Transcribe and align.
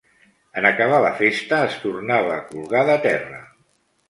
En 0.61 0.67
acabar 0.69 1.01
la 1.03 1.11
festa 1.19 1.59
es 1.67 1.75
tornava 1.83 2.33
a 2.39 2.47
colgar 2.49 2.83
de 2.89 2.97
terra. 3.05 3.45